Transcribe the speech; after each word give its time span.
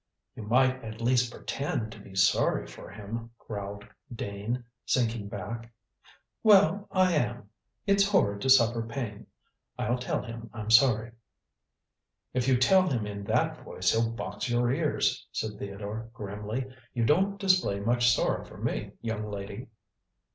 "You 0.35 0.41
might 0.41 0.83
at 0.83 0.99
least 0.99 1.31
pretend 1.31 1.91
to 1.91 1.99
be 1.99 2.15
sorry 2.15 2.65
for 2.65 2.89
him," 2.89 3.29
growled 3.37 3.85
Dane, 4.11 4.63
sinking 4.83 5.27
back. 5.29 5.71
"Well, 6.41 6.87
I 6.91 7.11
am. 7.13 7.51
It's 7.85 8.07
horrid 8.07 8.41
to 8.41 8.49
suffer 8.49 8.81
pain. 8.81 9.27
I'll 9.77 9.99
tell 9.99 10.23
him 10.23 10.49
I'm 10.55 10.71
sorry." 10.71 11.11
"If 12.33 12.47
you 12.47 12.57
tell 12.57 12.89
him 12.89 13.05
in 13.05 13.23
that 13.25 13.63
voice 13.63 13.91
he'll 13.91 14.09
box 14.09 14.49
your 14.49 14.71
ears," 14.73 15.27
said 15.31 15.59
Theodore 15.59 16.09
grimly. 16.15 16.65
"You 16.95 17.05
don't 17.05 17.39
display 17.39 17.79
much 17.79 18.11
sorrow 18.11 18.43
for 18.43 18.57
me, 18.57 18.93
young 19.01 19.29
lady." 19.29 19.67